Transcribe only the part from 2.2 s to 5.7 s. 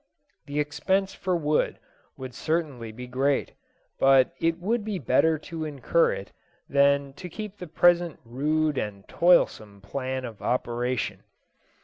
certainly be great, but it would be better to